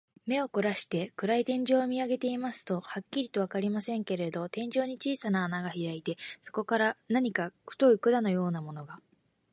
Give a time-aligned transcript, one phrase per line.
[0.25, 8.99] 目をこらして、暗い天井を見あげていますと、はっきりとはわかりませんけれど、天井に小さな穴がひらいて、そこから何か太い管のようなものが、